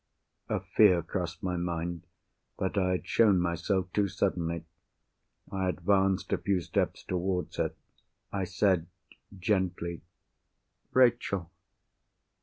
A 0.49 0.59
fear 0.61 1.03
crossed 1.03 1.43
my 1.43 1.57
mind 1.57 2.07
that 2.57 2.75
I 2.75 2.89
had 2.93 3.07
shown 3.07 3.39
myself 3.39 3.93
too 3.93 4.07
suddenly. 4.07 4.65
I 5.51 5.69
advanced 5.69 6.33
a 6.33 6.39
few 6.39 6.59
steps 6.61 7.03
towards 7.03 7.57
her. 7.57 7.73
I 8.31 8.45
said 8.45 8.87
gently, 9.37 10.01
"Rachel!" 10.91 11.51